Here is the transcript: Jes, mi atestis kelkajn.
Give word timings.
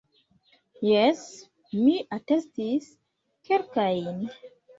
Jes, 0.87 1.21
mi 1.81 1.93
atestis 2.17 2.89
kelkajn. 3.51 4.19